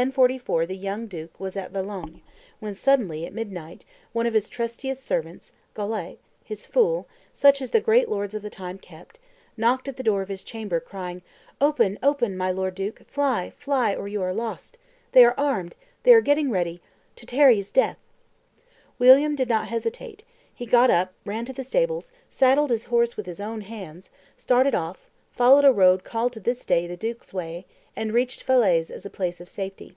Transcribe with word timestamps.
In 0.00 0.06
1044 0.08 0.64
the 0.64 0.76
young 0.78 1.06
duke 1.08 1.38
was 1.38 1.58
at 1.58 1.72
Valognes; 1.74 2.22
when 2.58 2.72
suddenly, 2.72 3.26
at 3.26 3.34
midnight, 3.34 3.84
one 4.14 4.24
of 4.26 4.32
his 4.32 4.48
trustiest 4.48 5.02
servants, 5.04 5.52
Golet, 5.74 6.18
his 6.42 6.64
fool, 6.64 7.06
such 7.34 7.60
as 7.60 7.70
the 7.72 7.82
great 7.82 8.08
lords 8.08 8.32
of 8.34 8.40
the 8.40 8.48
time 8.48 8.78
kept, 8.78 9.18
knocked 9.58 9.88
at 9.88 9.96
the 9.96 10.02
door 10.02 10.22
of 10.22 10.30
his 10.30 10.42
chamber, 10.42 10.80
crying, 10.80 11.20
"Open, 11.60 11.98
open, 12.02 12.34
my 12.34 12.50
lord 12.50 12.76
duke: 12.76 13.02
fly, 13.08 13.52
fly, 13.58 13.94
or 13.94 14.08
you 14.08 14.22
are 14.22 14.32
lost. 14.32 14.78
They 15.12 15.22
are 15.22 15.34
armed, 15.38 15.74
they 16.04 16.14
are 16.14 16.22
getting 16.22 16.50
ready; 16.50 16.80
to 17.16 17.26
tarry 17.26 17.58
is 17.58 17.70
death." 17.70 17.98
William 18.98 19.36
did 19.36 19.50
not 19.50 19.68
hesitate; 19.68 20.24
he 20.54 20.64
got 20.64 20.88
up, 20.88 21.12
ran 21.26 21.44
to 21.44 21.52
the 21.52 21.62
stables, 21.62 22.10
saddled 22.30 22.70
his 22.70 22.86
horse 22.86 23.18
with 23.18 23.26
his 23.26 23.38
own 23.38 23.60
hands, 23.60 24.10
started 24.34 24.74
off, 24.74 25.10
followed 25.30 25.64
a 25.66 25.72
road 25.72 26.04
called 26.04 26.32
to 26.32 26.40
this 26.40 26.64
day 26.64 26.86
the 26.86 26.96
duke's 26.96 27.32
way, 27.34 27.64
and 27.96 28.12
reached 28.12 28.42
Falaise 28.42 28.90
as 28.90 29.04
a 29.06 29.10
place 29.10 29.40
of 29.40 29.48
safety. 29.48 29.96